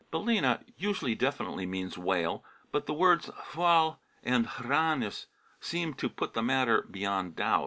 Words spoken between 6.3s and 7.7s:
the matter beyond a doubt.